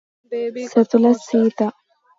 సతుల 0.71 1.05
Sita 1.25 1.59